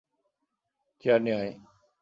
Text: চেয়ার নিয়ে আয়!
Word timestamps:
চেয়ার 1.03 1.19
নিয়ে 1.23 1.37
আয়! 1.39 1.51